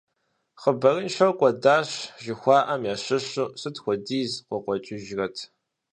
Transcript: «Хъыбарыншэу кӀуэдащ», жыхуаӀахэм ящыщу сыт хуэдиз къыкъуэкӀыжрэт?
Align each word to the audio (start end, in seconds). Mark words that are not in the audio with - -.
«Хъыбарыншэу 0.61 1.33
кӀуэдащ», 1.39 1.89
жыхуаӀахэм 2.23 2.81
ящыщу 2.93 3.45
сыт 3.61 3.75
хуэдиз 3.81 4.31
къыкъуэкӀыжрэт? 4.47 5.37